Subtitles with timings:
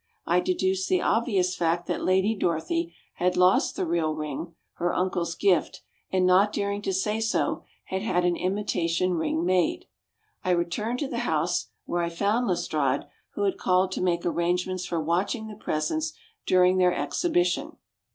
[0.25, 5.35] I deduced the obvious fact that Lady Dorothy had lost the real ring, her uncle's
[5.35, 9.85] gift, and, not daring to say so, had had an imitation ring made.
[10.43, 14.87] I returned to the house, where I found Lestrade, who had called to make arrangements
[14.87, 16.13] for watching the presents
[16.47, 17.77] during their exhibition.